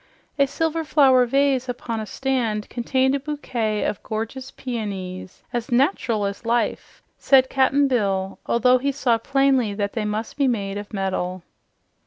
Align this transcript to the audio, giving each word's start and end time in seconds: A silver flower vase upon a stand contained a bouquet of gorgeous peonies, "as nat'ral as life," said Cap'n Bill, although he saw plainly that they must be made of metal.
A 0.39 0.47
silver 0.47 0.83
flower 0.83 1.27
vase 1.27 1.69
upon 1.69 1.99
a 1.99 2.07
stand 2.07 2.67
contained 2.71 3.13
a 3.13 3.19
bouquet 3.19 3.83
of 3.85 4.01
gorgeous 4.01 4.49
peonies, 4.49 5.43
"as 5.53 5.71
nat'ral 5.71 6.25
as 6.25 6.43
life," 6.43 7.03
said 7.19 7.51
Cap'n 7.51 7.87
Bill, 7.87 8.39
although 8.47 8.79
he 8.79 8.91
saw 8.91 9.19
plainly 9.19 9.75
that 9.75 9.93
they 9.93 10.05
must 10.05 10.37
be 10.37 10.47
made 10.47 10.79
of 10.79 10.91
metal. 10.91 11.43